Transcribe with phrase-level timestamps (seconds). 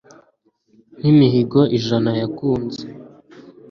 [0.97, 2.81] nk'imihigo ijana yakunze